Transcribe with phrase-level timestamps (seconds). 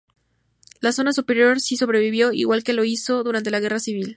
[0.79, 4.09] La zona superior sí sobrevivió, igual que lo hizo durante la Guerra Civil.